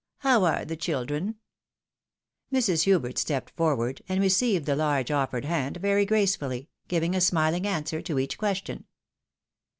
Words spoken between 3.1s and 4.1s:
stepped forward,